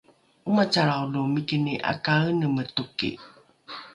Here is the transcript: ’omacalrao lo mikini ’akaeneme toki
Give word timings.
’omacalrao 0.49 1.05
lo 1.13 1.21
mikini 1.33 1.73
’akaeneme 1.91 2.63
toki 2.75 3.11